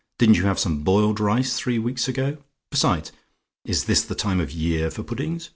Didn't 0.17 0.37
you 0.37 0.45
have 0.45 0.57
some 0.57 0.81
boiled 0.81 1.19
rice 1.19 1.55
three 1.59 1.77
weeks 1.77 2.07
ago? 2.07 2.39
Besides, 2.71 3.11
is 3.65 3.85
this 3.85 4.01
the 4.01 4.15
time 4.15 4.39
of 4.39 4.47
the 4.49 4.55
year 4.57 4.89
for 4.89 5.03
puddings? 5.03 5.49